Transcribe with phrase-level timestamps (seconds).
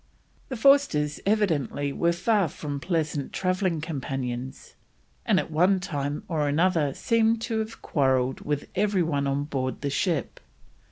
[0.49, 4.73] The Forsters evidently were far from pleasant travelling companions,
[5.27, 9.81] and at one time or another seem to have quarrelled with every one on board
[9.81, 10.39] the ship.